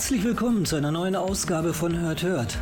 [0.00, 2.56] Herzlich willkommen zu einer neuen Ausgabe von Hört Hört.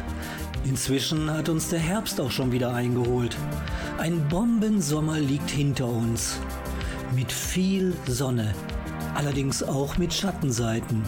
[0.65, 3.37] Inzwischen hat uns der Herbst auch schon wieder eingeholt.
[3.96, 6.41] Ein Bombensommer liegt hinter uns.
[7.15, 8.56] Mit viel Sonne.
[9.15, 11.05] Allerdings auch mit Schattenseiten.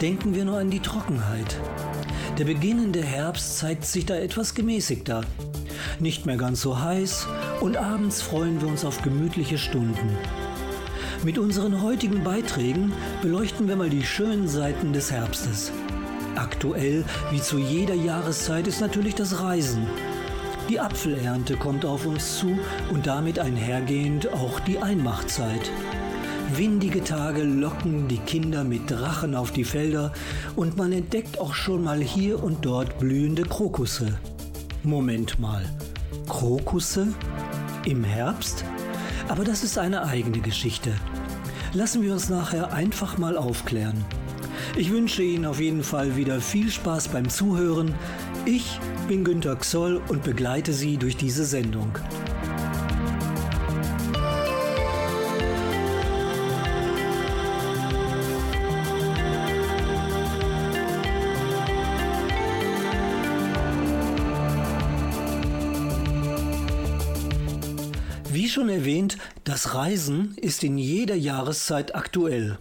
[0.00, 1.60] Denken wir nur an die Trockenheit.
[2.38, 5.24] Der beginnende Herbst zeigt sich da etwas gemäßigter.
[6.00, 7.26] Nicht mehr ganz so heiß
[7.60, 10.16] und abends freuen wir uns auf gemütliche Stunden.
[11.26, 15.72] Mit unseren heutigen Beiträgen beleuchten wir mal die schönen Seiten des Herbstes.
[16.36, 19.88] Aktuell, wie zu jeder Jahreszeit, ist natürlich das Reisen.
[20.68, 22.56] Die Apfelernte kommt auf uns zu
[22.92, 25.68] und damit einhergehend auch die Einmachtzeit.
[26.54, 30.12] Windige Tage locken die Kinder mit Drachen auf die Felder
[30.54, 34.16] und man entdeckt auch schon mal hier und dort blühende Krokusse.
[34.84, 35.64] Moment mal,
[36.28, 37.08] Krokusse?
[37.84, 38.64] Im Herbst?
[39.28, 40.94] Aber das ist eine eigene Geschichte.
[41.72, 44.04] Lassen wir uns nachher einfach mal aufklären.
[44.76, 47.94] Ich wünsche Ihnen auf jeden Fall wieder viel Spaß beim Zuhören.
[48.44, 51.90] Ich bin Günter Xoll und begleite Sie durch diese Sendung.
[68.86, 72.56] Erwähnt, das Reisen ist in jeder Jahreszeit aktuell.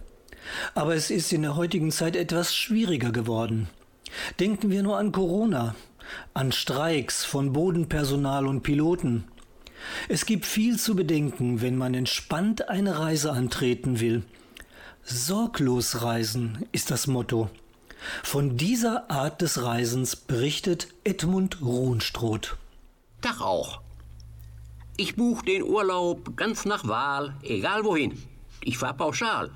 [0.74, 3.70] Aber es ist in der heutigen Zeit etwas schwieriger geworden.
[4.40, 5.76] Denken wir nur an Corona,
[6.34, 9.26] an Streiks von Bodenpersonal und Piloten.
[10.10, 14.24] Es gibt viel zu bedenken, wenn man entspannt eine Reise antreten will.
[15.04, 17.52] Sorglos reisen ist das Motto.
[18.24, 22.58] Von dieser Art des Reisens berichtet Edmund Ruhnstroth.
[23.22, 23.85] Tag auch.
[24.98, 28.18] Ich buche den Urlaub ganz nach Wahl, egal wohin.
[28.62, 29.52] Ich fahre pauschal.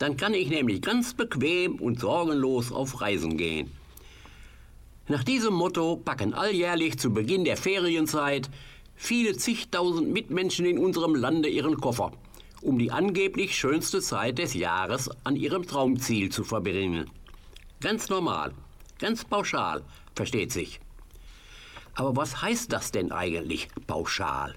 [0.00, 3.70] Dann kann ich nämlich ganz bequem und sorgenlos auf Reisen gehen.
[5.06, 8.50] Nach diesem Motto packen alljährlich zu Beginn der Ferienzeit
[8.96, 12.10] viele zigtausend Mitmenschen in unserem Lande ihren Koffer,
[12.60, 17.08] um die angeblich schönste Zeit des Jahres an ihrem Traumziel zu verbringen.
[17.80, 18.54] Ganz normal,
[18.98, 19.84] ganz pauschal,
[20.16, 20.80] versteht sich.
[21.94, 24.56] Aber was heißt das denn eigentlich pauschal?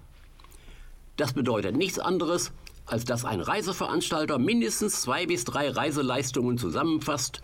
[1.18, 2.52] Das bedeutet nichts anderes,
[2.86, 7.42] als dass ein Reiseveranstalter mindestens zwei bis drei Reiseleistungen zusammenfasst.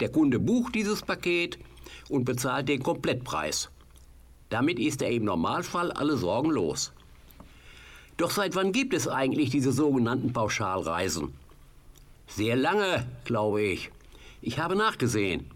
[0.00, 1.58] Der Kunde bucht dieses Paket
[2.08, 3.70] und bezahlt den Komplettpreis.
[4.50, 6.92] Damit ist er im Normalfall alle Sorgen los.
[8.16, 11.34] Doch seit wann gibt es eigentlich diese sogenannten Pauschalreisen?
[12.26, 13.90] Sehr lange, glaube ich.
[14.40, 15.50] Ich habe nachgesehen.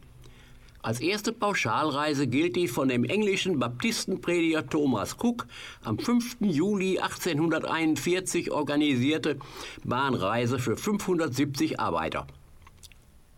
[0.83, 5.47] Als erste Pauschalreise gilt die von dem englischen Baptistenprediger Thomas Cook
[5.85, 6.39] am 5.
[6.41, 9.39] Juli 1841 organisierte
[9.85, 12.27] Bahnreise für 570 Arbeiter.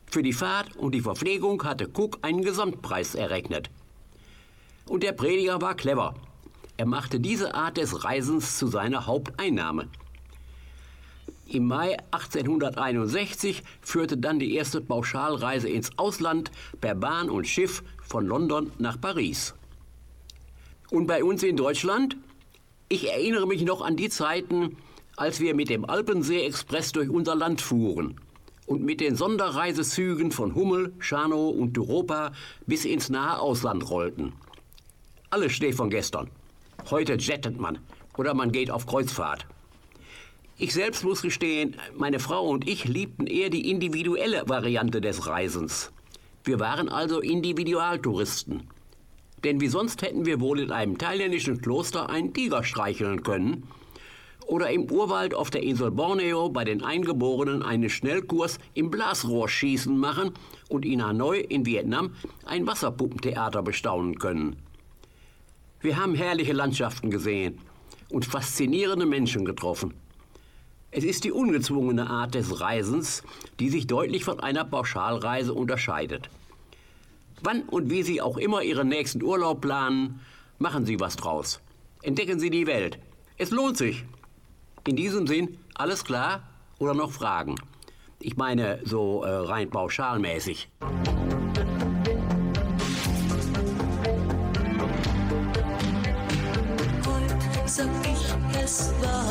[0.07, 3.71] Für die Fahrt und die Verpflegung hatte Cook einen Gesamtpreis errechnet.
[4.87, 6.15] Und der Prediger war clever.
[6.77, 9.89] Er machte diese Art des Reisens zu seiner Haupteinnahme.
[11.53, 18.27] Im Mai 1861 führte dann die erste Pauschalreise ins Ausland per Bahn und Schiff von
[18.27, 19.55] London nach Paris.
[20.89, 22.17] Und bei uns in Deutschland?
[22.89, 24.79] Ich erinnere mich noch an die Zeiten,
[25.17, 28.19] als wir mit dem Alpensee-Express durch unser Land fuhren
[28.65, 32.33] und mit den Sonderreisezügen von Hummel, Scharnow und Europa
[32.67, 34.33] bis ins nahe Ausland rollten.
[35.29, 36.31] Alles steht von gestern.
[36.91, 37.79] Heute jettet man
[38.17, 39.47] oder man geht auf Kreuzfahrt.
[40.59, 45.93] Ich selbst muss gestehen, meine Frau und ich liebten eher die individuelle Variante des Reisens.
[46.45, 48.69] Wir waren also Individualtouristen.
[49.45, 53.67] Denn wie sonst hätten wir wohl in einem thailändischen Kloster einen Tiger streicheln können
[54.47, 60.33] oder im Urwald auf der Insel Borneo bei den Eingeborenen einen Schnellkurs im Blasrohrschießen machen
[60.69, 62.15] und in Hanoi in Vietnam
[62.45, 64.57] ein Wasserpuppentheater bestaunen können.
[65.81, 67.59] Wir haben herrliche Landschaften gesehen
[68.11, 69.95] und faszinierende Menschen getroffen.
[70.95, 73.23] Es ist die ungezwungene Art des Reisens,
[73.59, 76.29] die sich deutlich von einer Pauschalreise unterscheidet.
[77.41, 80.21] Wann und wie Sie auch immer Ihren nächsten Urlaub planen,
[80.59, 81.63] machen Sie was draus.
[82.03, 82.99] Entdecken Sie die Welt.
[83.39, 84.05] Es lohnt sich.
[84.87, 86.43] In diesem Sinn, alles klar
[86.79, 87.55] oder noch Fragen?
[88.21, 90.69] Ich meine, so äh, rein pauschalmäßig.
[97.07, 97.35] Heute
[97.65, 99.22] sag ich, es war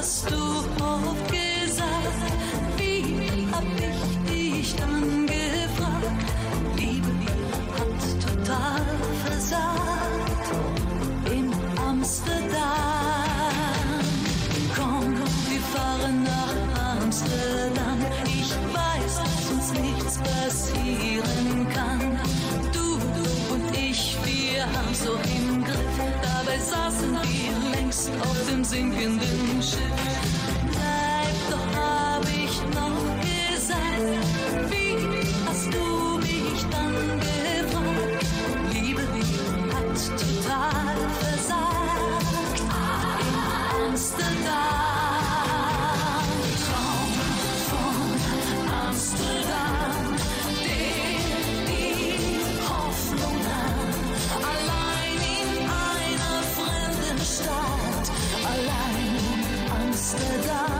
[0.00, 0.42] hast du
[0.82, 2.22] oft gesagt,
[2.78, 6.28] wie hab ich dich dann gefragt?
[6.76, 7.12] Liebe
[7.76, 8.86] hat total
[9.24, 10.46] versagt
[11.30, 11.52] in
[11.86, 12.40] Amsterdam.
[14.74, 15.16] Komm,
[15.50, 17.98] wir fahren nach Amsterdam.
[18.24, 22.18] Ich weiß, dass uns nichts passieren kann.
[22.72, 22.86] Du
[23.52, 25.96] und ich, wir haben so im Griff.
[26.22, 27.39] Dabei saßen wir
[27.90, 30.09] längst auf dem sinkenden Schiff.
[60.12, 60.79] Amsterdam.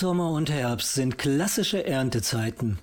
[0.00, 2.78] Spätsommer und Herbst sind klassische Erntezeiten.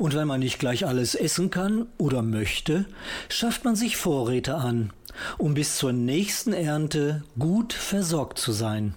[0.00, 2.84] Und wenn man nicht gleich alles essen kann oder möchte,
[3.28, 4.92] schafft man sich Vorräte an,
[5.38, 8.96] um bis zur nächsten Ernte gut versorgt zu sein.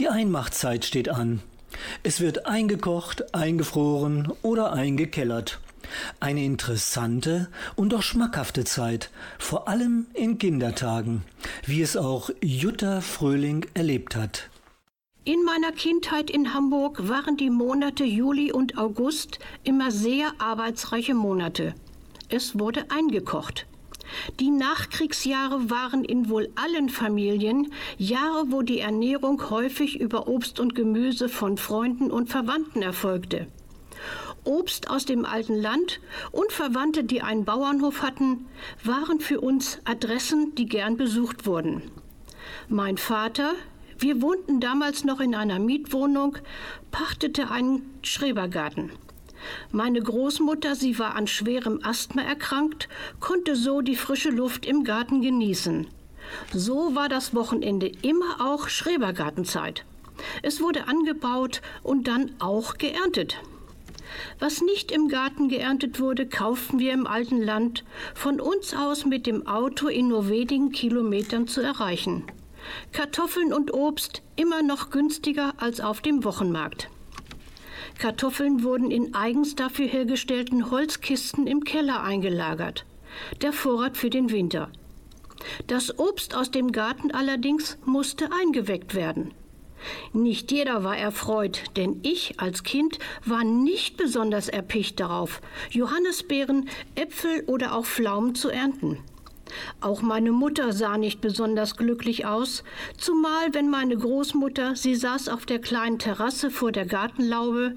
[0.00, 1.42] Die Einmachtzeit steht an.
[2.02, 5.60] Es wird eingekocht, eingefroren oder eingekellert.
[6.18, 11.22] Eine interessante und doch schmackhafte Zeit, vor allem in Kindertagen,
[11.66, 14.50] wie es auch Jutta Fröhling erlebt hat.
[15.26, 21.74] In meiner Kindheit in Hamburg waren die Monate Juli und August immer sehr arbeitsreiche Monate.
[22.28, 23.66] Es wurde eingekocht.
[24.38, 30.74] Die Nachkriegsjahre waren in wohl allen Familien Jahre, wo die Ernährung häufig über Obst und
[30.74, 33.46] Gemüse von Freunden und Verwandten erfolgte.
[34.44, 36.00] Obst aus dem alten Land
[36.32, 38.44] und Verwandte, die einen Bauernhof hatten,
[38.84, 41.80] waren für uns Adressen, die gern besucht wurden.
[42.68, 43.54] Mein Vater,
[43.98, 46.38] wir wohnten damals noch in einer Mietwohnung,
[46.90, 48.90] pachtete einen Schrebergarten.
[49.70, 52.88] Meine Großmutter, sie war an schwerem Asthma erkrankt,
[53.20, 55.86] konnte so die frische Luft im Garten genießen.
[56.52, 59.84] So war das Wochenende immer auch Schrebergartenzeit.
[60.42, 63.36] Es wurde angebaut und dann auch geerntet.
[64.38, 67.84] Was nicht im Garten geerntet wurde, kauften wir im alten Land,
[68.14, 72.24] von uns aus mit dem Auto in nur wenigen Kilometern zu erreichen.
[72.92, 76.88] Kartoffeln und Obst immer noch günstiger als auf dem Wochenmarkt.
[77.98, 82.84] Kartoffeln wurden in eigens dafür hergestellten Holzkisten im Keller eingelagert.
[83.42, 84.70] Der Vorrat für den Winter.
[85.66, 89.34] Das Obst aus dem Garten allerdings musste eingeweckt werden.
[90.12, 95.40] Nicht jeder war erfreut, denn ich als Kind war nicht besonders erpicht darauf,
[95.70, 98.98] Johannisbeeren, Äpfel oder auch Pflaumen zu ernten.
[99.80, 102.64] Auch meine Mutter sah nicht besonders glücklich aus,
[102.96, 107.76] zumal wenn meine Großmutter, sie saß auf der kleinen Terrasse vor der Gartenlaube,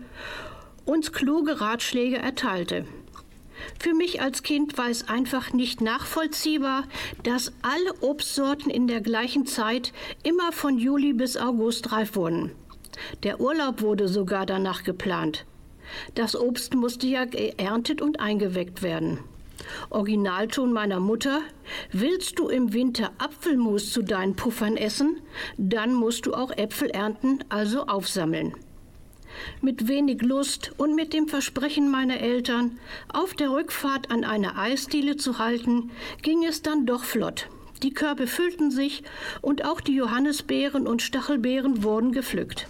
[0.85, 2.85] uns kluge Ratschläge erteilte.
[3.79, 6.83] Für mich als Kind war es einfach nicht nachvollziehbar,
[7.23, 9.93] dass alle Obstsorten in der gleichen Zeit
[10.23, 12.51] immer von Juli bis August reif wurden.
[13.23, 15.45] Der Urlaub wurde sogar danach geplant.
[16.15, 19.19] Das Obst musste ja geerntet und eingeweckt werden.
[19.89, 21.41] Originalton meiner Mutter:
[21.91, 25.19] Willst du im Winter Apfelmus zu deinen Puffern essen?
[25.57, 28.53] Dann musst du auch Äpfel ernten, also aufsammeln.
[29.61, 32.79] Mit wenig Lust und mit dem Versprechen meiner Eltern,
[33.11, 37.47] auf der Rückfahrt an einer Eisdiele zu halten, ging es dann doch flott.
[37.83, 39.03] Die Körbe füllten sich
[39.41, 42.67] und auch die Johannisbeeren und Stachelbeeren wurden gepflückt.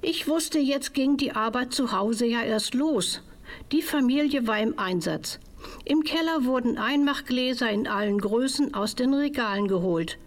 [0.00, 3.22] Ich wusste, jetzt ging die Arbeit zu Hause ja erst los.
[3.72, 5.38] Die Familie war im Einsatz.
[5.84, 10.18] Im Keller wurden Einmachgläser in allen Größen aus den Regalen geholt.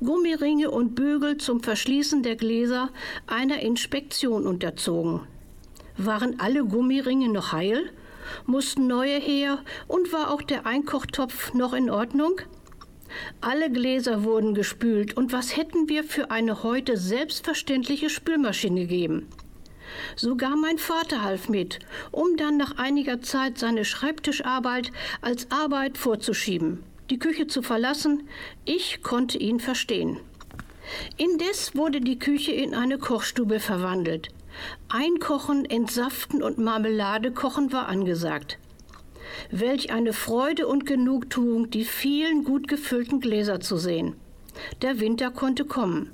[0.00, 2.90] Gummiringe und Bügel zum Verschließen der Gläser
[3.26, 5.20] einer Inspektion unterzogen.
[5.96, 7.90] Waren alle Gummiringe noch heil?
[8.46, 9.58] Mussten neue her?
[9.86, 12.40] Und war auch der Einkochtopf noch in Ordnung?
[13.40, 19.28] Alle Gläser wurden gespült, und was hätten wir für eine heute selbstverständliche Spülmaschine gegeben?
[20.16, 21.78] Sogar mein Vater half mit,
[22.10, 28.28] um dann nach einiger Zeit seine Schreibtischarbeit als Arbeit vorzuschieben, die Küche zu verlassen.
[28.64, 30.18] Ich konnte ihn verstehen.
[31.16, 34.28] Indes wurde die Küche in eine Kochstube verwandelt.
[34.88, 38.58] Einkochen, Entsaften und Marmelade kochen war angesagt.
[39.50, 44.14] Welch eine Freude und Genugtuung, die vielen gut gefüllten Gläser zu sehen.
[44.82, 46.10] Der Winter konnte kommen.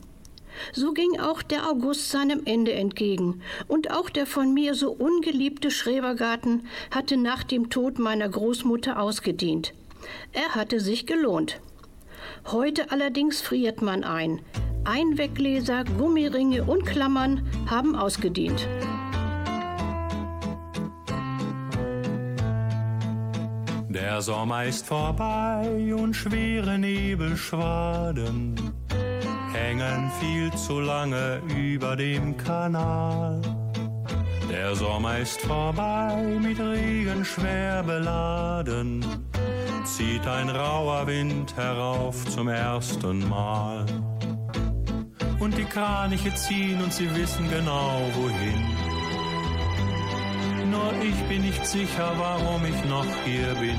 [0.73, 5.71] So ging auch der August seinem Ende entgegen, und auch der von mir so ungeliebte
[5.71, 9.75] Schrebergarten hatte nach dem Tod meiner Großmutter ausgedient.
[10.33, 11.61] Er hatte sich gelohnt.
[12.47, 14.41] Heute allerdings friert man ein.
[14.85, 18.67] Einweggläser, Gummiringe und Klammern haben ausgedient.
[23.89, 28.70] Der Sommer ist vorbei und schwere Nebelschwaden
[29.91, 33.41] hängen viel zu lange über dem Kanal.
[34.51, 39.05] Der Sommer ist vorbei, mit Regen schwer beladen,
[39.85, 43.87] zieht ein rauer Wind herauf zum ersten Mal.
[45.39, 48.63] Und die Kraniche ziehen und sie wissen genau wohin.
[50.71, 53.79] Nur ich bin nicht sicher, warum ich noch hier bin.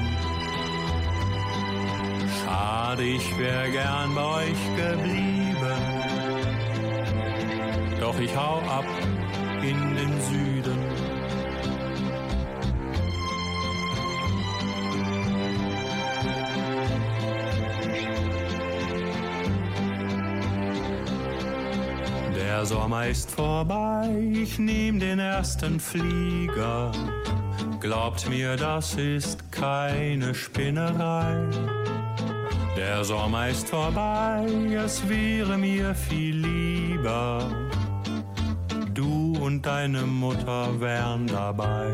[2.44, 5.91] Schade, ich wär gern bei euch geblieben.
[8.02, 8.84] Doch ich hau ab
[9.62, 10.80] in den Süden.
[22.36, 26.92] Der Sommer ist vorbei, ich nehm den ersten Flieger.
[27.80, 31.48] Glaubt mir, das ist keine Spinnerei.
[32.76, 34.48] Der Sommer ist vorbei,
[34.84, 37.48] es wäre mir viel lieber.
[39.52, 41.92] Und deine Mutter wären dabei.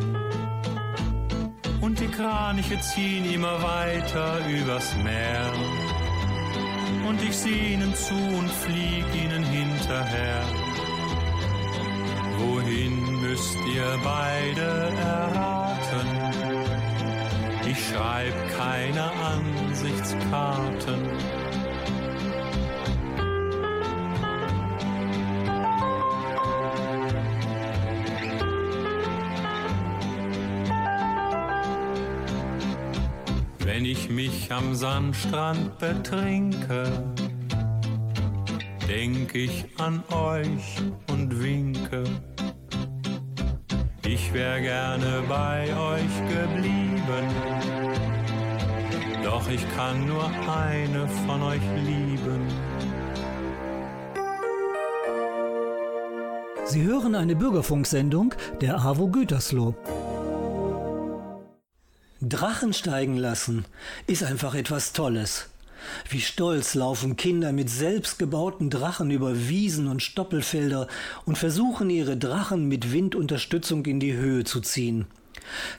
[1.82, 5.52] Und die Kraniche ziehen immer weiter übers Meer.
[7.10, 10.44] Und ich seh ihnen zu und flieg ihnen hinterher.
[12.38, 16.08] Wohin müsst ihr beide erraten?
[17.72, 21.47] Ich schreib keine Ansichtskarten.
[33.68, 36.86] Wenn ich mich am Sandstrand betrinke,
[38.88, 40.78] denk ich an euch
[41.12, 42.06] und winke.
[44.06, 47.28] Ich wär gerne bei euch geblieben,
[49.26, 52.48] doch ich kann nur eine von euch lieben.
[56.64, 59.76] Sie hören eine Bürgerfunksendung der AWO Gütersloh.
[62.22, 63.66] Drachen steigen lassen
[64.08, 65.50] ist einfach etwas Tolles.
[66.10, 70.88] Wie stolz laufen Kinder mit selbstgebauten Drachen über Wiesen und Stoppelfelder
[71.26, 75.06] und versuchen ihre Drachen mit Windunterstützung in die Höhe zu ziehen.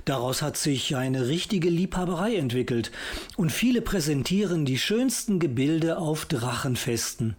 [0.05, 2.93] Daraus hat sich eine richtige Liebhaberei entwickelt
[3.37, 7.35] und viele präsentieren die schönsten Gebilde auf Drachenfesten.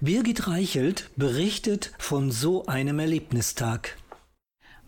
[0.00, 3.96] Birgit Reichelt berichtet von so einem Erlebnistag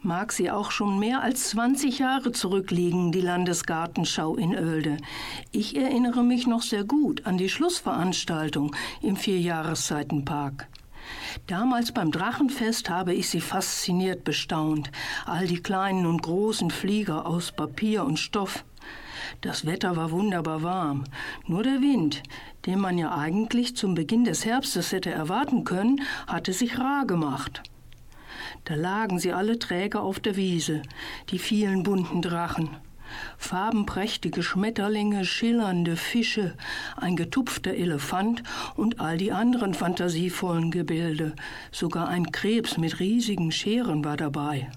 [0.03, 4.97] mag sie auch schon mehr als 20 Jahre zurückliegen, die Landesgartenschau in Oelde.
[5.51, 10.69] Ich erinnere mich noch sehr gut an die Schlussveranstaltung im Vierjahreszeitenpark.
[11.47, 14.91] Damals beim Drachenfest habe ich sie fasziniert bestaunt,
[15.27, 18.65] all die kleinen und großen Flieger aus Papier und Stoff.
[19.41, 21.05] Das Wetter war wunderbar warm,
[21.47, 22.23] nur der Wind,
[22.67, 27.63] den man ja eigentlich zum Beginn des Herbstes hätte erwarten können, hatte sich rar gemacht.
[28.69, 30.83] Da lagen sie alle träge auf der Wiese,
[31.31, 32.69] die vielen bunten Drachen.
[33.39, 36.55] Farbenprächtige Schmetterlinge, schillernde Fische,
[36.99, 38.43] ein getupfter Elefant
[38.77, 41.35] und all die anderen fantasievollen Gebilde.
[41.73, 44.71] Sogar ein Krebs mit riesigen Scheren war dabei.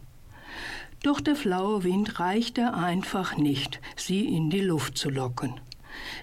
[1.04, 5.60] Doch der flaue Wind reichte einfach nicht, sie in die Luft zu locken.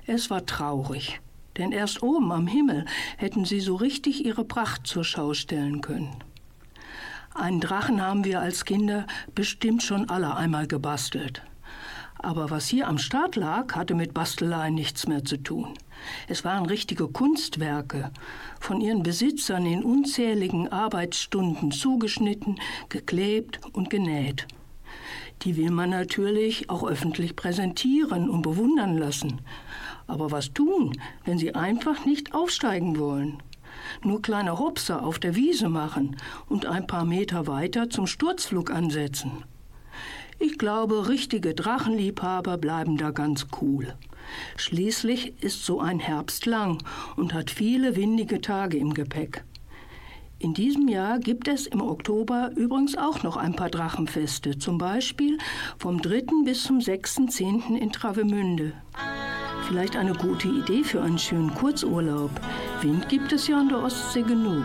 [0.07, 1.21] Es war traurig,
[1.59, 2.87] denn erst oben am Himmel
[3.19, 6.25] hätten sie so richtig ihre Pracht zur Schau stellen können.
[7.39, 11.43] Einen Drachen haben wir als Kinder bestimmt schon alle einmal gebastelt.
[12.19, 15.75] Aber was hier am Start lag, hatte mit Basteleien nichts mehr zu tun.
[16.27, 18.11] Es waren richtige Kunstwerke,
[18.59, 24.49] von ihren Besitzern in unzähligen Arbeitsstunden zugeschnitten, geklebt und genäht.
[25.43, 29.41] Die will man natürlich auch öffentlich präsentieren und bewundern lassen.
[30.09, 33.41] Aber was tun, wenn sie einfach nicht aufsteigen wollen?
[34.03, 36.17] Nur kleine Hopser auf der Wiese machen
[36.49, 39.45] und ein paar Meter weiter zum Sturzflug ansetzen.
[40.39, 43.95] Ich glaube, richtige Drachenliebhaber bleiben da ganz cool.
[44.57, 46.79] Schließlich ist so ein Herbst lang
[47.17, 49.45] und hat viele windige Tage im Gepäck.
[50.41, 55.37] In diesem Jahr gibt es im Oktober übrigens auch noch ein paar Drachenfeste, zum Beispiel
[55.79, 56.27] vom 3.
[56.45, 57.77] bis zum 6.10.
[57.77, 58.73] in Travemünde.
[59.67, 62.31] Vielleicht eine gute Idee für einen schönen Kurzurlaub.
[62.83, 64.65] Wind gibt es ja an der Ostsee genug.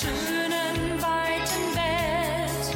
[0.00, 2.66] schönen weiten Welt,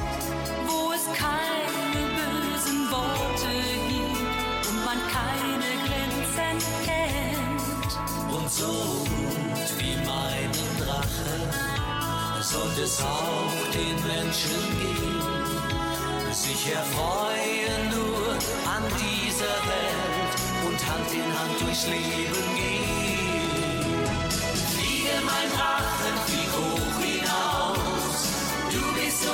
[0.66, 3.52] wo es keine bösen Worte
[3.88, 6.56] gibt und man keine Grenzen
[6.86, 7.92] kennt.
[8.34, 8.72] Und so
[9.04, 18.32] gut wie meinen Drache sollte es auch den Menschen gehen, sich erfreuen nur
[18.64, 20.34] an dieser Welt
[20.66, 22.79] und Hand in Hand durchs Leben gehen.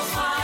[0.04, 0.35] So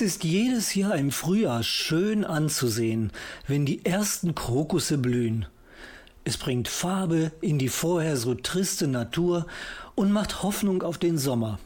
[0.00, 3.12] Es ist jedes Jahr im Frühjahr schön anzusehen,
[3.46, 5.44] wenn die ersten Krokusse blühen.
[6.24, 9.46] Es bringt Farbe in die vorher so triste Natur
[9.96, 11.58] und macht Hoffnung auf den Sommer.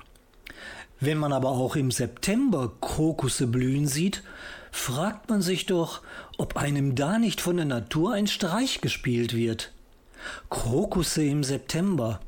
[0.99, 4.25] Wenn man aber auch im September Krokusse blühen sieht,
[4.73, 6.03] fragt man sich doch,
[6.37, 9.71] ob einem da nicht von der Natur ein Streich gespielt wird.
[10.51, 12.19] Krokusse im September.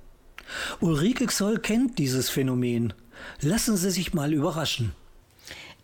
[0.78, 2.92] Ulrike Xoll kennt dieses Phänomen.
[3.40, 4.92] Lassen Sie sich mal überraschen.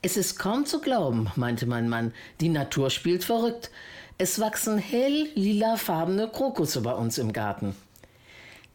[0.04, 2.12] Es ist kaum zu glauben, meinte mein Mann.
[2.40, 3.70] Die Natur spielt verrückt.
[4.18, 7.76] Es wachsen hell lilafarbene Krokusse bei uns im Garten.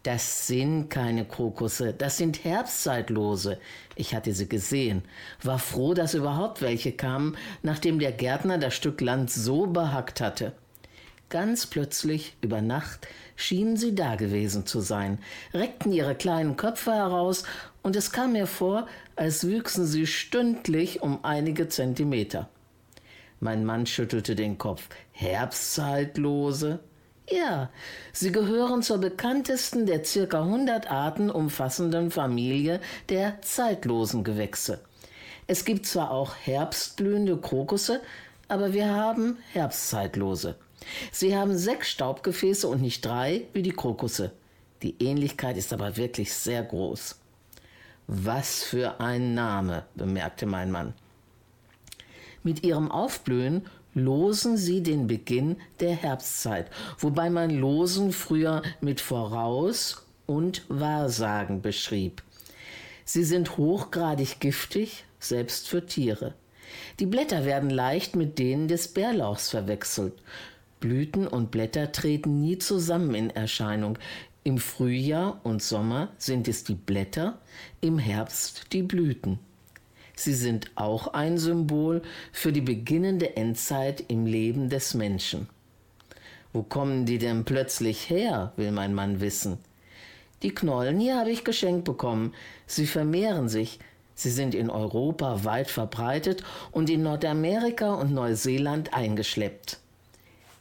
[0.03, 3.59] Das sind keine Krokusse, das sind Herbstzeitlose.
[3.95, 5.03] Ich hatte sie gesehen,
[5.43, 10.53] war froh, dass überhaupt welche kamen, nachdem der Gärtner das Stück Land so behackt hatte.
[11.27, 15.19] Ganz plötzlich, über Nacht, schienen sie da gewesen zu sein,
[15.53, 17.43] reckten ihre kleinen Köpfe heraus,
[17.87, 22.49] und es kam mir vor, als wüchsen sie stündlich um einige Zentimeter.
[23.39, 24.89] Mein Mann schüttelte den Kopf.
[25.13, 26.81] Herbstzeitlose?
[27.29, 27.69] Ja,
[28.11, 34.81] sie gehören zur bekanntesten der circa 100 Arten umfassenden Familie der zeitlosen Gewächse.
[35.47, 38.01] Es gibt zwar auch herbstblühende Krokusse,
[38.49, 40.55] aber wir haben Herbstzeitlose.
[41.13, 44.33] Sie haben sechs Staubgefäße und nicht drei wie die Krokusse.
[44.81, 47.15] Die Ähnlichkeit ist aber wirklich sehr groß.
[48.07, 50.93] Was für ein Name, bemerkte mein Mann.
[52.41, 60.05] Mit ihrem Aufblühen losen sie den Beginn der Herbstzeit, wobei man Losen früher mit Voraus
[60.25, 62.23] und Wahrsagen beschrieb.
[63.03, 66.33] Sie sind hochgradig giftig, selbst für Tiere.
[66.99, 70.13] Die Blätter werden leicht mit denen des Bärlauchs verwechselt.
[70.79, 73.97] Blüten und Blätter treten nie zusammen in Erscheinung.
[74.47, 77.37] Im Frühjahr und Sommer sind es die Blätter,
[77.81, 79.39] im Herbst die Blüten.
[80.15, 85.49] Sie sind auch ein Symbol für die beginnende Endzeit im Leben des Menschen.
[86.53, 89.57] Wo kommen die denn plötzlich her, will mein Mann wissen.
[90.43, 92.33] Die Knollen hier habe ich geschenkt bekommen.
[92.67, 93.79] Sie vermehren sich.
[94.15, 99.81] Sie sind in Europa weit verbreitet und in Nordamerika und Neuseeland eingeschleppt.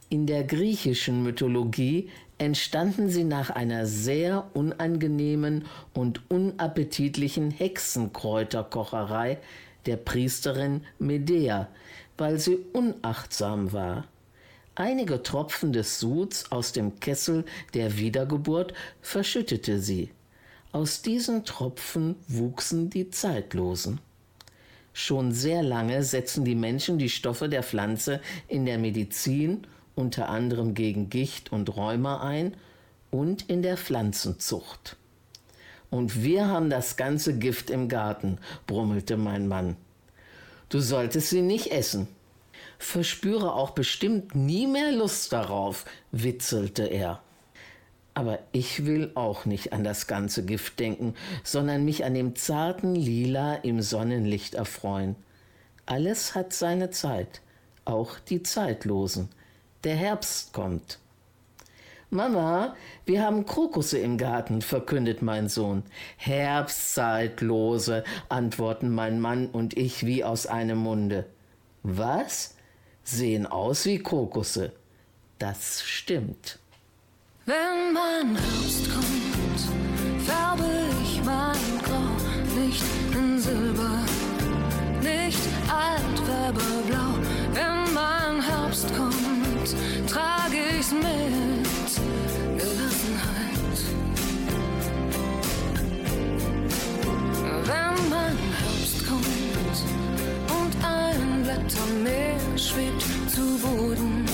[0.08, 9.38] In der griechischen Mythologie entstanden sie nach einer sehr unangenehmen und unappetitlichen Hexenkräuterkocherei
[9.86, 11.68] der Priesterin Medea,
[12.18, 14.04] weil sie unachtsam war.
[14.74, 20.10] Einige Tropfen des Suds aus dem Kessel der Wiedergeburt verschüttete sie.
[20.72, 24.00] Aus diesen Tropfen wuchsen die Zeitlosen.
[24.92, 29.66] Schon sehr lange setzen die Menschen die Stoffe der Pflanze in der Medizin
[29.96, 32.56] unter anderem gegen Gicht und Rheuma ein
[33.10, 34.96] und in der Pflanzenzucht.
[35.90, 39.76] Und wir haben das ganze Gift im Garten, brummelte mein Mann.
[40.68, 42.08] Du solltest sie nicht essen.
[42.78, 47.20] Verspüre auch bestimmt nie mehr Lust darauf, witzelte er.
[48.14, 52.94] Aber ich will auch nicht an das ganze Gift denken, sondern mich an dem zarten
[52.94, 55.16] Lila im Sonnenlicht erfreuen.
[55.84, 57.40] Alles hat seine Zeit,
[57.84, 59.28] auch die Zeitlosen.
[59.86, 60.98] Der Herbst kommt.
[62.10, 65.84] Mama, wir haben Krokusse im Garten, verkündet mein Sohn.
[66.16, 71.26] Herbstzeitlose, antworten mein Mann und ich wie aus einem Munde.
[71.84, 72.56] Was?
[73.04, 74.72] Sehen aus wie Krokusse.
[75.38, 76.58] Das stimmt.
[77.44, 80.64] Wenn mein Herbst kommt, färbe
[81.04, 84.04] ich mein Grau nicht in Silber,
[85.00, 85.38] nicht
[85.70, 86.96] altwerberblau.
[86.96, 87.05] Wenn
[90.86, 93.78] ich's mit Gelassenheit.
[97.64, 99.78] Wenn mein Herbst kommt
[100.48, 104.24] und ein Blättermeer schwebt zu Boden,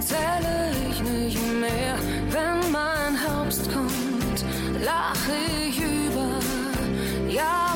[0.00, 1.98] zähle ich nicht mehr.
[2.30, 4.44] Wenn mein Herbst kommt,
[4.84, 5.32] lache
[5.66, 6.38] ich über
[7.28, 7.71] Jahresringe.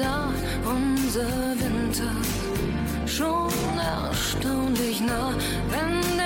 [0.00, 0.32] Da,
[0.64, 1.28] unser
[1.60, 2.12] Winter
[3.06, 5.34] schon erstaunlich nah.
[5.70, 6.19] Wenn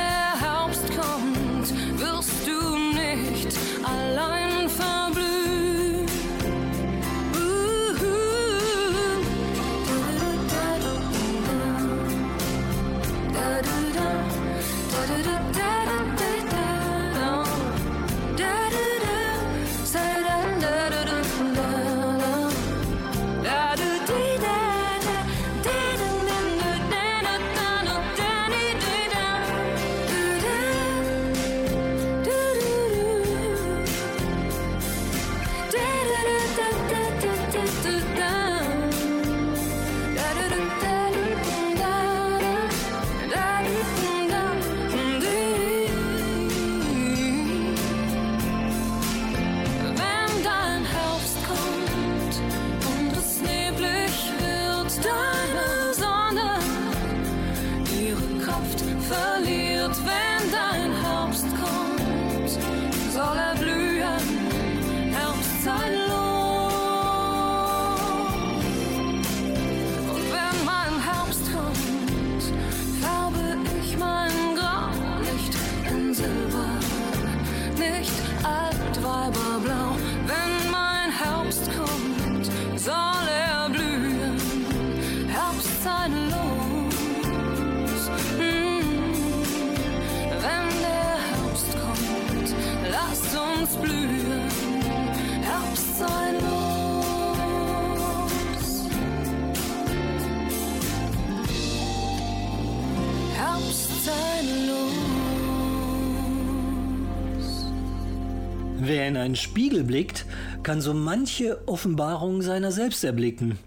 [109.04, 110.24] Wer in einen Spiegel blickt,
[110.62, 113.58] kann so manche Offenbarung seiner selbst erblicken.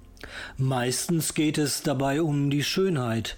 [0.58, 3.38] Meistens geht es dabei um die Schönheit.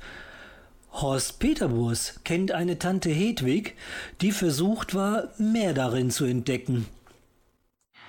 [0.94, 3.76] Horst Peterburs kennt eine Tante Hedwig,
[4.22, 6.86] die versucht war, mehr darin zu entdecken.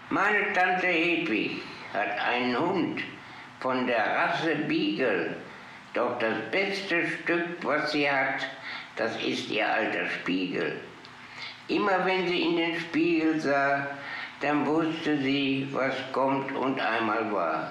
[0.09, 1.61] Meine Tante Hedwig
[1.93, 3.01] hat einen Hund
[3.59, 5.35] von der Rasse Beagle.
[5.95, 8.47] Doch das beste Stück, was sie hat,
[8.95, 10.77] das ist ihr alter Spiegel.
[11.71, 13.87] Immer wenn sie in den Spiegel sah,
[14.41, 17.71] dann wusste sie, was kommt und einmal war.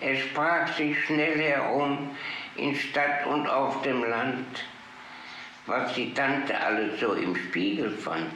[0.00, 2.10] Es sprach sich schnell herum
[2.56, 4.64] in Stadt und auf dem Land,
[5.64, 8.34] was die Tante alles so im Spiegel fand.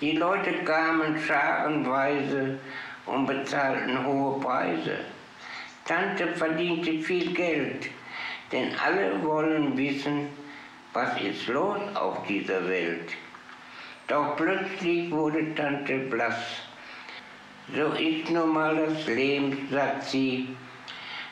[0.00, 2.58] Die Leute kamen scharenweise
[3.04, 5.00] und bezahlten hohe Preise.
[5.84, 7.90] Tante verdiente viel Geld,
[8.52, 10.28] denn alle wollen wissen,
[10.94, 13.10] was ist los auf dieser Welt.
[14.10, 16.34] Doch plötzlich wurde Tante blass.
[17.72, 20.48] So ist nun mal das Leben, sagt sie.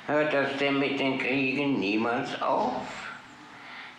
[0.07, 2.87] Hört das denn mit den Kriegen niemals auf?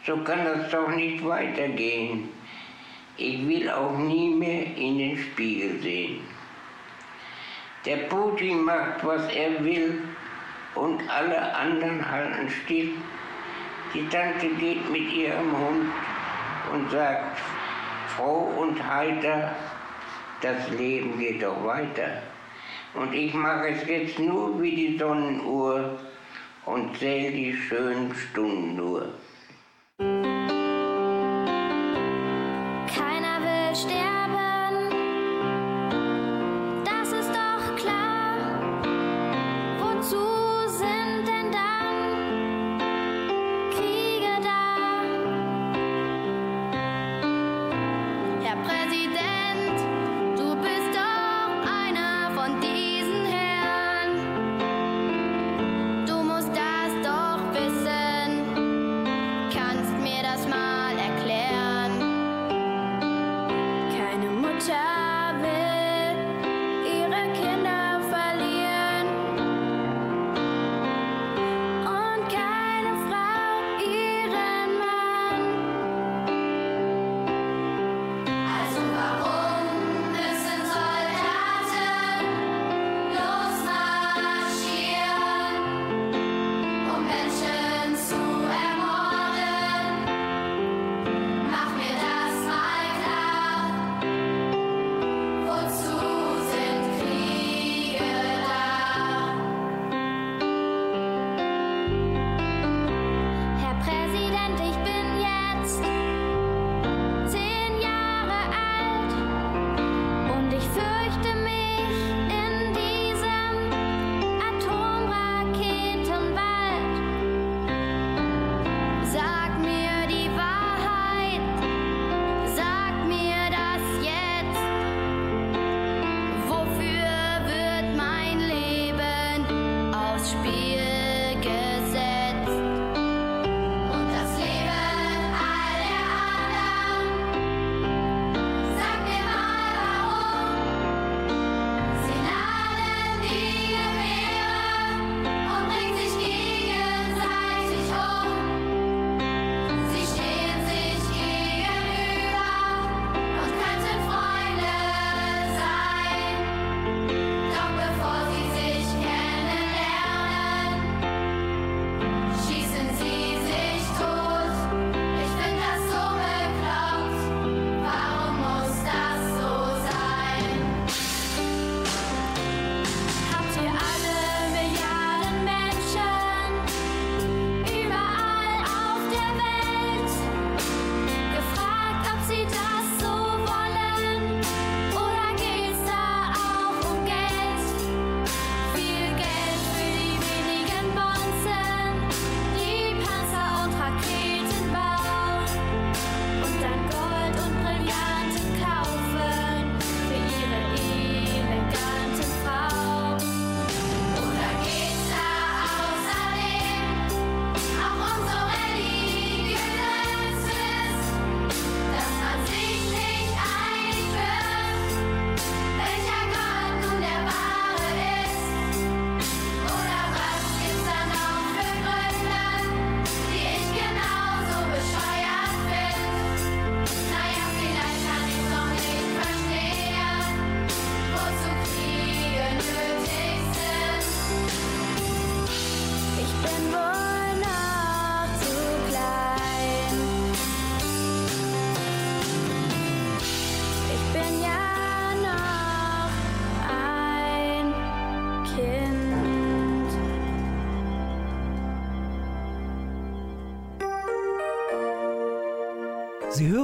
[0.05, 2.29] So kann das doch nicht weitergehen.
[3.17, 6.21] Ich will auch nie mehr in den Spiegel sehen.
[7.85, 10.03] Der Putin macht, was er will
[10.75, 12.91] und alle anderen halten still.
[13.93, 15.91] Die Tante geht mit ihrem Hund
[16.71, 17.41] und sagt,
[18.19, 19.51] froh und heiter,
[20.41, 22.21] das Leben geht doch weiter.
[22.93, 25.99] Und ich mache es jetzt nur wie die Sonnenuhr
[26.65, 29.13] und zähle die schönen Stunden nur.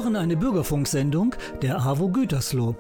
[0.05, 2.75] Hören eine Bürgerfunksendung der AWO Gütersloh.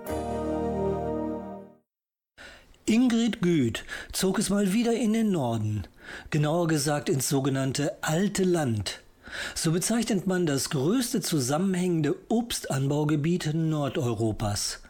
[2.85, 5.87] Ingrid Güth zog es mal wieder in den Norden,
[6.29, 9.01] genauer gesagt ins sogenannte Alte Land.
[9.55, 14.83] So bezeichnet man das größte zusammenhängende Obstanbaugebiet Nordeuropas.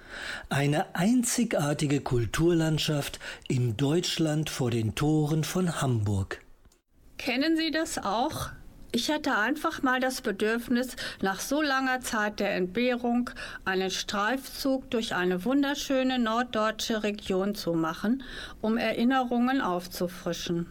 [0.49, 6.41] Eine einzigartige Kulturlandschaft in Deutschland vor den Toren von Hamburg.
[7.17, 8.49] Kennen Sie das auch?
[8.95, 13.29] Ich hatte einfach mal das Bedürfnis, nach so langer Zeit der Entbehrung
[13.65, 18.23] einen Streifzug durch eine wunderschöne norddeutsche Region zu machen,
[18.61, 20.67] um Erinnerungen aufzufrischen.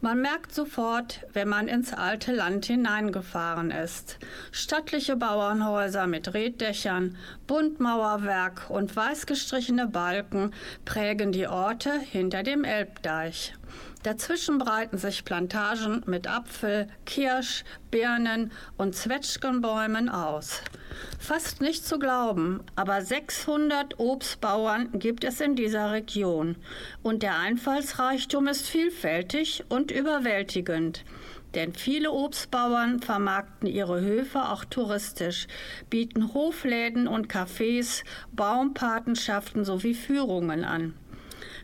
[0.00, 4.20] Man merkt sofort, wenn man ins alte Land hineingefahren ist.
[4.52, 7.16] Stattliche Bauernhäuser mit Reddächern,
[7.48, 10.52] Buntmauerwerk und weiß gestrichene Balken
[10.84, 13.54] prägen die Orte hinter dem Elbdeich.
[14.02, 20.62] Dazwischen breiten sich Plantagen mit Apfel, Kirsch, Birnen und Zwetschgenbäumen aus.
[21.18, 26.56] Fast nicht zu glauben, aber 600 Obstbauern gibt es in dieser Region
[27.02, 31.04] und der Einfallsreichtum ist vielfältig und überwältigend.
[31.54, 35.46] Denn viele Obstbauern vermarkten ihre Höfe auch touristisch,
[35.90, 40.94] bieten Hofläden und Cafés, Baumpatenschaften sowie Führungen an.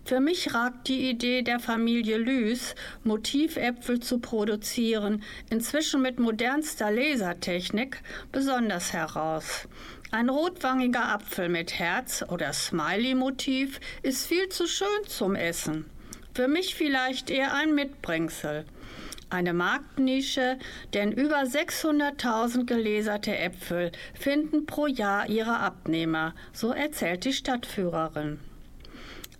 [0.07, 8.01] Für mich ragt die Idee der Familie Lüß, Motiväpfel zu produzieren, inzwischen mit modernster Lasertechnik,
[8.31, 9.67] besonders heraus.
[10.13, 15.87] Ein rotwangiger Apfel mit Herz oder Smiley-Motiv ist viel zu schön zum Essen.
[16.35, 18.65] Für mich vielleicht eher ein Mitbringsel.
[19.29, 20.57] Eine Marktnische,
[20.95, 28.39] denn über 600.000 geleserte Äpfel finden pro Jahr ihre Abnehmer, so erzählt die Stadtführerin.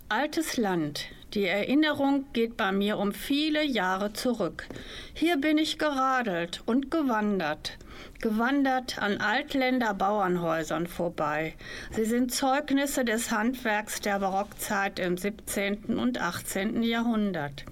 [0.09, 1.09] Altes Land.
[1.33, 4.65] Die Erinnerung geht bei mir um viele Jahre zurück.
[5.13, 7.77] Hier bin ich geradelt und gewandert.
[8.21, 11.55] Gewandert an Altländer Bauernhäusern vorbei.
[11.91, 15.99] Sie sind Zeugnisse des Handwerks der Barockzeit im 17.
[15.99, 16.83] und 18.
[16.83, 17.65] Jahrhundert.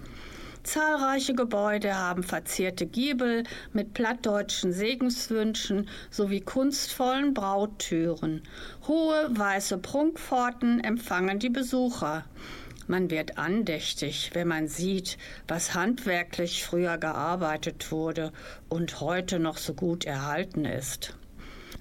[0.66, 8.42] Zahlreiche Gebäude haben verzierte Giebel mit plattdeutschen Segenswünschen sowie kunstvollen Brauttüren.
[8.88, 12.26] Hohe weiße Prunkpforten empfangen die Besucher.
[12.88, 18.34] Man wird andächtig, wenn man sieht, was handwerklich früher gearbeitet wurde
[18.68, 21.16] und heute noch so gut erhalten ist.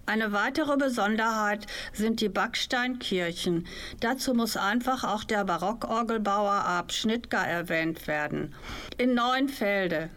[0.07, 3.67] Eine weitere Besonderheit sind die Backsteinkirchen.
[4.01, 8.55] Dazu muss einfach auch der Barockorgelbauer Ab Schnittger erwähnt werden.
[8.99, 10.11] In Neuenfelde.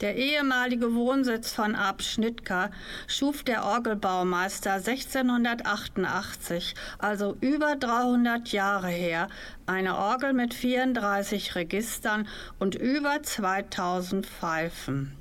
[0.00, 2.70] Der ehemalige Wohnsitz von Ab Schnittger
[3.06, 9.28] schuf der Orgelbaumeister 1688, also über 300 Jahre her,
[9.66, 12.26] eine Orgel mit 34 Registern
[12.58, 15.16] und über 2000 Pfeifen.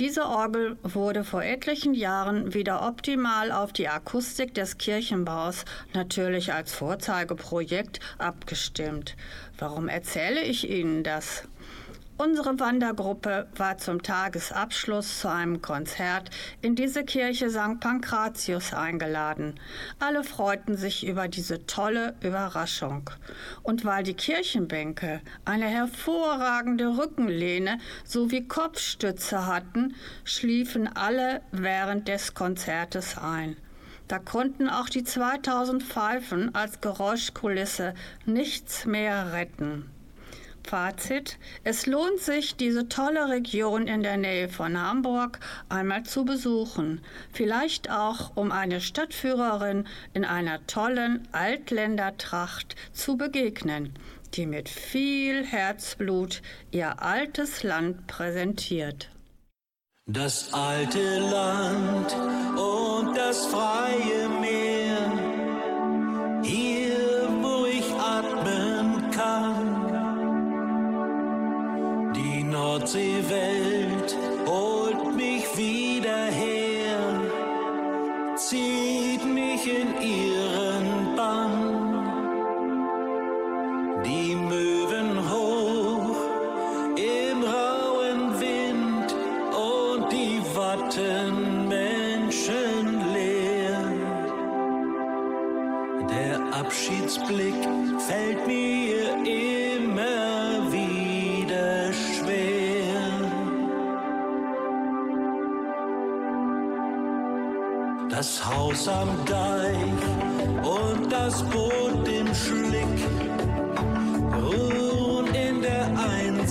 [0.00, 6.72] Diese Orgel wurde vor etlichen Jahren wieder optimal auf die Akustik des Kirchenbaus, natürlich als
[6.74, 9.14] Vorzeigeprojekt, abgestimmt.
[9.56, 11.44] Warum erzähle ich Ihnen das?
[12.16, 16.30] Unsere Wandergruppe war zum Tagesabschluss zu einem Konzert
[16.62, 17.80] in diese Kirche St.
[17.80, 19.58] Pankratius eingeladen.
[19.98, 23.10] Alle freuten sich über diese tolle Überraschung.
[23.64, 33.18] Und weil die Kirchenbänke eine hervorragende Rückenlehne sowie Kopfstütze hatten, schliefen alle während des Konzertes
[33.18, 33.56] ein.
[34.06, 37.94] Da konnten auch die 2000 Pfeifen als Geräuschkulisse
[38.24, 39.90] nichts mehr retten.
[40.66, 45.38] Fazit, es lohnt sich, diese tolle Region in der Nähe von Hamburg
[45.68, 47.02] einmal zu besuchen.
[47.32, 53.92] Vielleicht auch, um eine Stadtführerin in einer tollen Altländertracht zu begegnen,
[54.34, 59.10] die mit viel Herzblut ihr altes Land präsentiert.
[60.06, 62.14] Das alte Land
[62.58, 65.33] und das freie Meer,
[72.82, 73.22] Die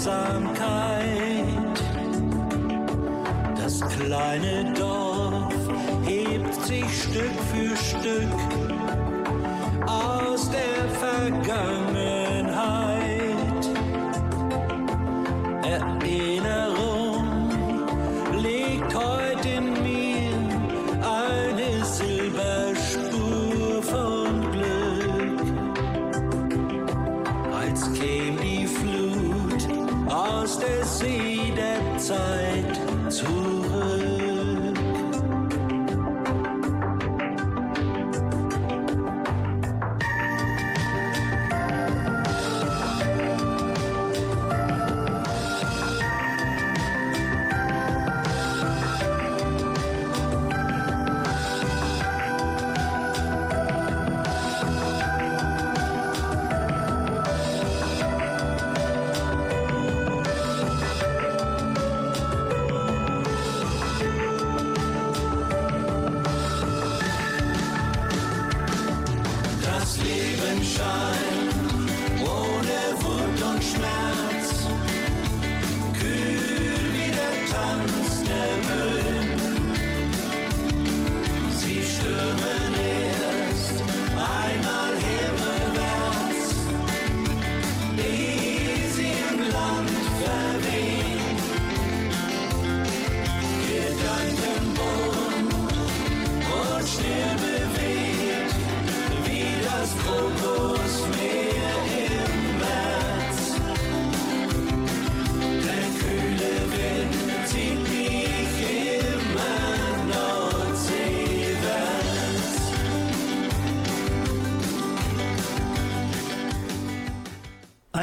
[0.06, 1.82] Einsamkeit.
[3.56, 5.54] Das kleine Dorf
[6.06, 8.28] hebt sich Stück für Stück
[9.88, 12.33] aus der Vergangenheit.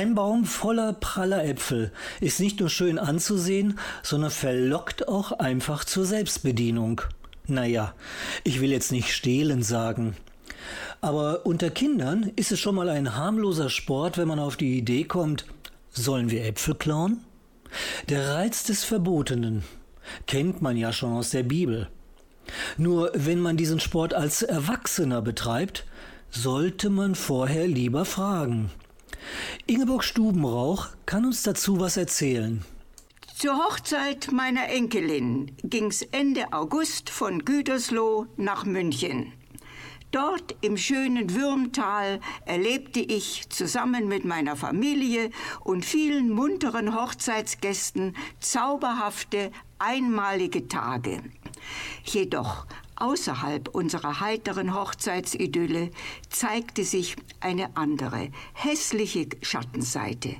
[0.01, 1.93] Ein Baum voller praller Äpfel
[2.23, 7.03] ist nicht nur schön anzusehen, sondern verlockt auch einfach zur Selbstbedienung.
[7.47, 7.93] Naja,
[8.43, 10.17] ich will jetzt nicht stehlen sagen.
[11.03, 15.05] Aber unter Kindern ist es schon mal ein harmloser Sport, wenn man auf die Idee
[15.05, 15.45] kommt,
[15.91, 17.23] sollen wir Äpfel klauen?
[18.09, 19.65] Der Reiz des Verbotenen
[20.27, 21.91] kennt man ja schon aus der Bibel.
[22.79, 25.85] Nur wenn man diesen Sport als Erwachsener betreibt,
[26.31, 28.71] sollte man vorher lieber fragen.
[29.67, 32.65] Ingeborg Stubenrauch kann uns dazu was erzählen.
[33.37, 39.33] Zur Hochzeit meiner Enkelin ging's Ende August von Gütersloh nach München.
[40.11, 49.53] Dort im schönen Würmtal erlebte ich zusammen mit meiner Familie und vielen munteren Hochzeitsgästen zauberhafte,
[49.79, 51.23] einmalige Tage.
[52.05, 52.67] Jedoch
[53.01, 55.91] außerhalb unserer heiteren Hochzeitsidylle
[56.29, 60.37] zeigte sich eine andere, hässliche Schattenseite.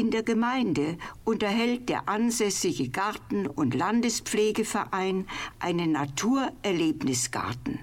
[0.00, 0.96] In der Gemeinde
[1.26, 5.26] unterhält der ansässige Garten- und Landespflegeverein
[5.58, 7.80] einen Naturerlebnisgarten.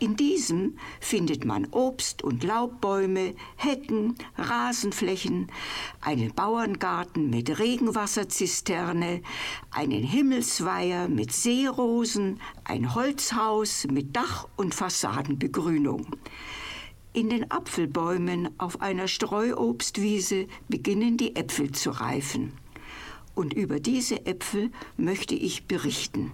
[0.00, 5.52] In diesem findet man Obst- und Laubbäume, Hecken, Rasenflächen,
[6.00, 9.22] einen Bauerngarten mit Regenwasserzisterne,
[9.70, 16.08] einen Himmelsweiher mit Seerosen, ein Holzhaus mit Dach- und Fassadenbegrünung.
[17.14, 22.54] In den Apfelbäumen auf einer Streuobstwiese beginnen die Äpfel zu reifen.
[23.34, 26.32] Und über diese Äpfel möchte ich berichten.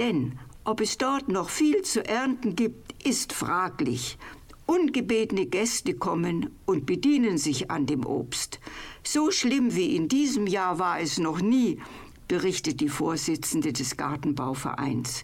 [0.00, 4.18] Denn ob es dort noch viel zu ernten gibt, ist fraglich.
[4.66, 8.58] Ungebetene Gäste kommen und bedienen sich an dem Obst.
[9.04, 11.78] So schlimm wie in diesem Jahr war es noch nie,
[12.26, 15.22] berichtet die Vorsitzende des Gartenbauvereins.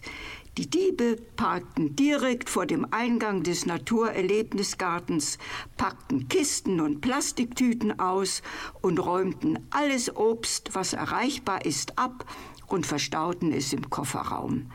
[0.57, 5.37] Die Diebe parkten direkt vor dem Eingang des Naturerlebnisgartens,
[5.77, 8.41] packten Kisten und Plastiktüten aus
[8.81, 12.25] und räumten alles Obst, was erreichbar ist, ab
[12.67, 14.69] und verstauten es im Kofferraum.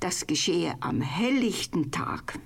[0.00, 2.38] Das geschehe am helllichten Tag.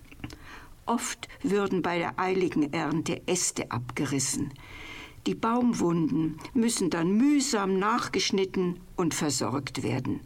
[0.87, 4.53] Oft würden bei der eiligen Ernte Äste abgerissen.
[5.27, 10.21] Die Baumwunden müssen dann mühsam nachgeschnitten und versorgt werden.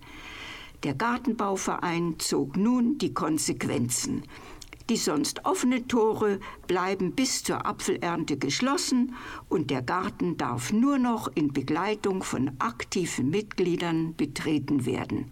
[0.85, 4.23] Der Gartenbauverein zog nun die Konsequenzen.
[4.91, 9.15] Die sonst offenen Tore bleiben bis zur Apfelernte geschlossen
[9.49, 15.31] und der Garten darf nur noch in Begleitung von aktiven Mitgliedern betreten werden.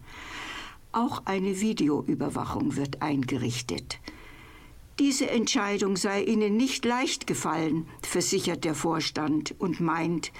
[0.91, 3.99] Auch eine Videoüberwachung wird eingerichtet.
[5.05, 10.31] Diese Entscheidung sei Ihnen nicht leicht gefallen, versichert der Vorstand und meint,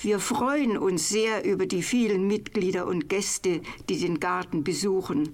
[0.00, 5.30] wir freuen uns sehr über die vielen Mitglieder und Gäste, die den Garten besuchen.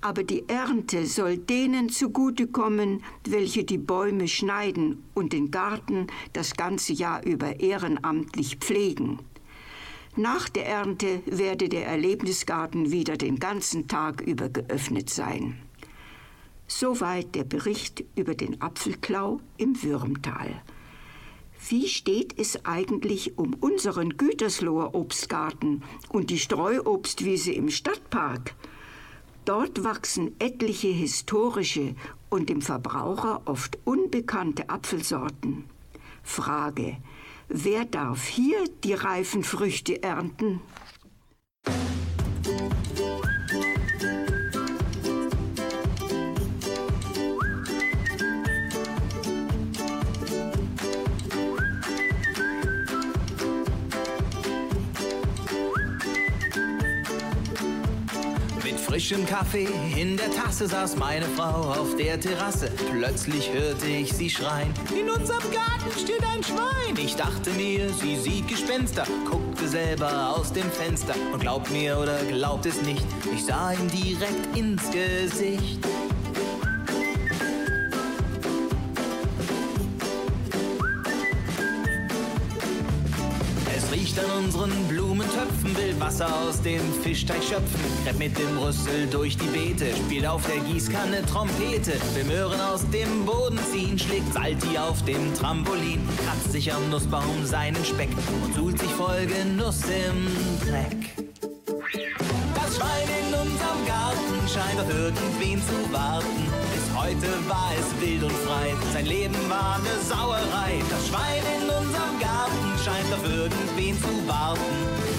[0.00, 6.94] Aber die Ernte soll denen zugutekommen, welche die Bäume schneiden und den Garten das ganze
[6.94, 9.18] Jahr über ehrenamtlich pflegen.
[10.16, 15.63] Nach der Ernte werde der Erlebnisgarten wieder den ganzen Tag über geöffnet sein.
[16.66, 20.62] Soweit der Bericht über den Apfelklau im Würmtal.
[21.68, 28.54] Wie steht es eigentlich um unseren Gütersloher Obstgarten und die Streuobstwiese im Stadtpark?
[29.44, 31.94] Dort wachsen etliche historische
[32.30, 35.64] und dem Verbraucher oft unbekannte Apfelsorten.
[36.22, 36.96] Frage,
[37.48, 40.60] wer darf hier die reifen Früchte ernten?
[59.04, 62.70] Frischem Kaffee in der Tasse saß meine Frau auf der Terrasse.
[62.90, 64.72] Plötzlich hörte ich sie schreien.
[64.98, 66.96] In unserem Garten steht ein Schwein.
[66.96, 72.16] Ich dachte mir, sie sieht Gespenster, guckte selber aus dem Fenster und glaubt mir oder
[72.24, 75.80] glaubt es nicht, ich sah ihm direkt ins Gesicht.
[85.98, 87.80] Wasser aus dem Fischteich schöpfen.
[88.04, 91.92] Krepp mit dem Rüssel durch die Beete, spielt auf der Gießkanne Trompete.
[92.14, 96.00] Will Möhren aus dem Boden ziehen, schlägt Salti auf dem Trampolin.
[96.24, 98.10] Kratzt sich am Nussbaum seinen Speck
[98.44, 101.14] und suhlt sich voll Genuss im Dreck.
[102.54, 106.44] Das Schwein in unserem Garten scheint auf irgendwen zu warten.
[106.74, 110.82] Bis heute war es wild und frei, sein Leben war eine Sauerei.
[110.90, 115.13] Das Schwein in unserem Garten scheint auf irgendwen zu warten.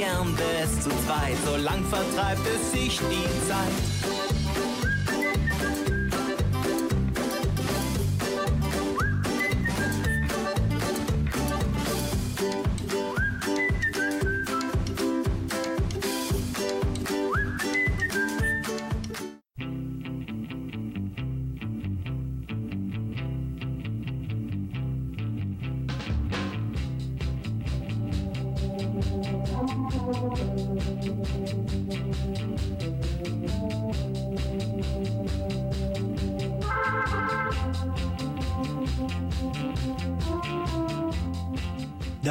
[0.00, 4.39] Gern es zu zweit, so lang vertreibt es sich die Zeit.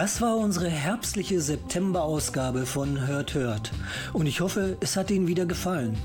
[0.02, 3.74] Das war unsere herbstliche September-Ausgabe von Hört Hört.
[4.14, 5.98] Und ich hoffe, es hat Ihnen wieder gefallen.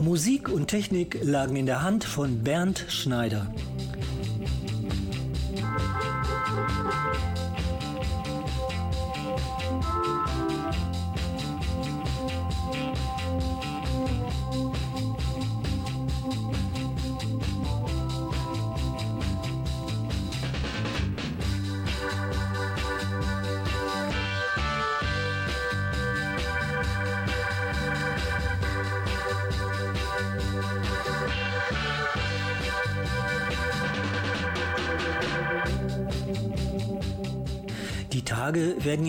[0.00, 3.46] Musik und Technik lagen in der Hand von Bernd Schneider.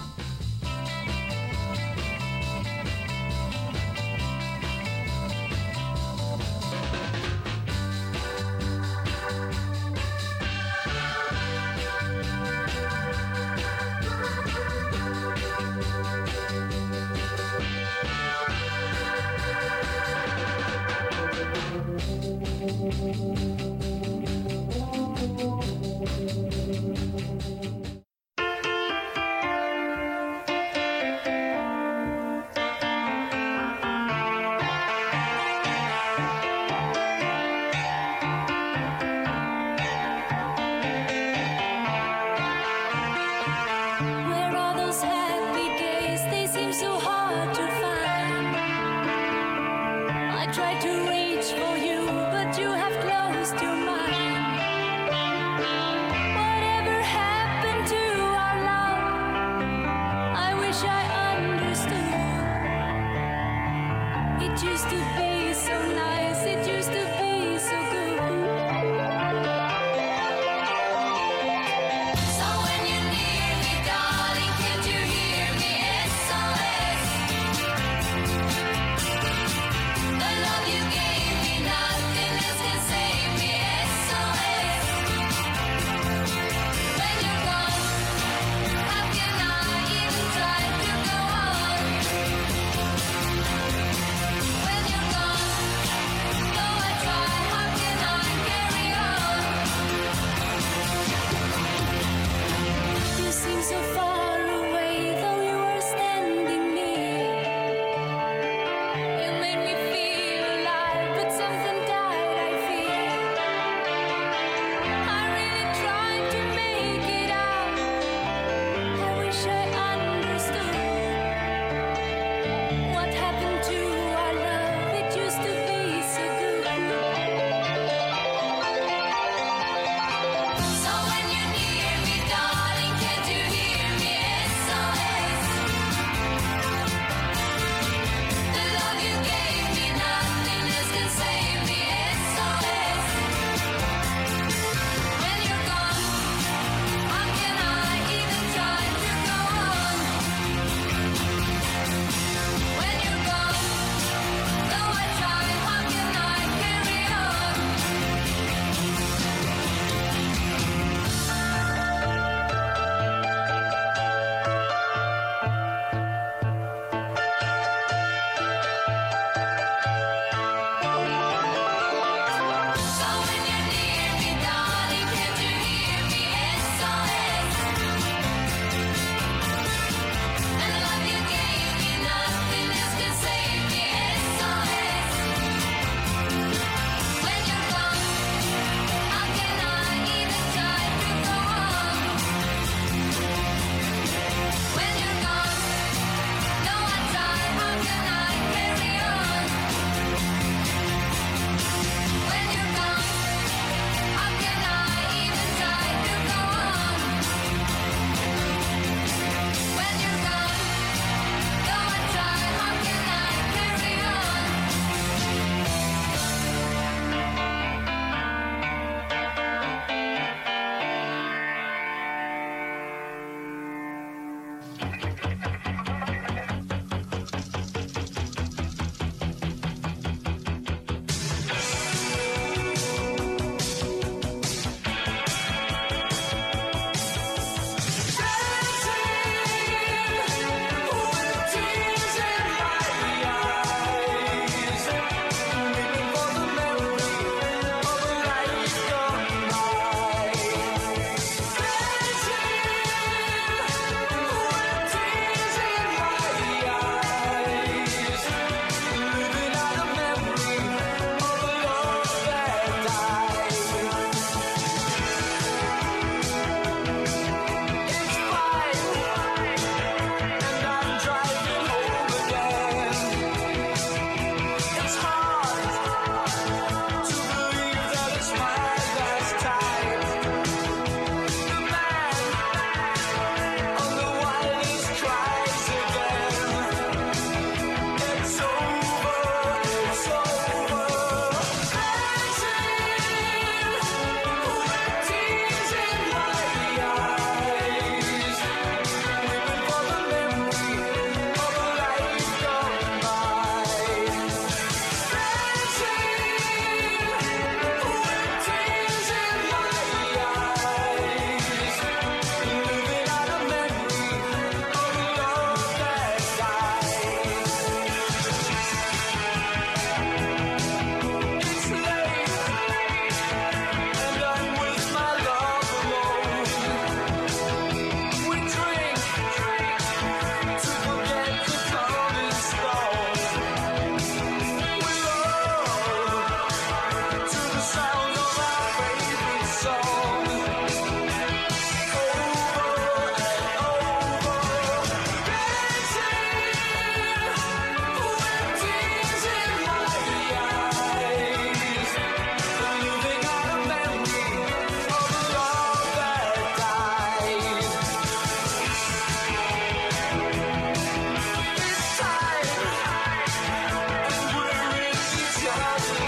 [64.71, 66.30] used to be so nice.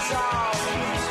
[0.09, 1.02] song.